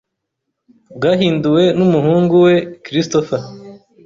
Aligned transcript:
bwahinduwe 0.97 1.63
numuhungu 1.77 2.33
weChristopher 2.45 3.41